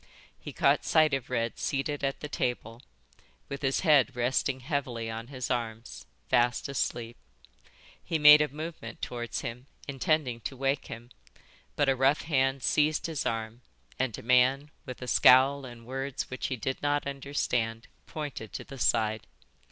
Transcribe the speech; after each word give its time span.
He 0.39 0.51
caught 0.51 0.83
sight 0.83 1.13
of 1.13 1.29
Red 1.29 1.59
seated 1.59 2.03
at 2.03 2.21
the 2.21 2.27
table, 2.27 2.81
with 3.49 3.61
his 3.61 3.81
head 3.81 4.15
resting 4.15 4.61
heavily 4.61 5.11
on 5.11 5.27
his 5.27 5.51
arms, 5.51 6.07
fast 6.27 6.67
asleep. 6.67 7.17
He 8.03 8.17
made 8.17 8.41
a 8.41 8.47
movement 8.47 8.99
towards 9.03 9.41
him, 9.41 9.67
intending 9.87 10.39
to 10.39 10.57
wake 10.57 10.87
him, 10.87 11.11
but 11.75 11.87
a 11.87 11.95
rough 11.95 12.21
hand 12.23 12.63
seized 12.63 13.05
his 13.05 13.27
arm, 13.27 13.61
and 13.99 14.17
a 14.17 14.23
man, 14.23 14.71
with 14.87 15.03
a 15.03 15.07
scowl 15.07 15.65
and 15.65 15.85
words 15.85 16.31
which 16.31 16.47
he 16.47 16.55
did 16.55 16.81
not 16.81 17.05
understand, 17.05 17.87
pointed 18.07 18.53
to 18.53 18.63
the 18.63 18.79
side. 18.79 19.27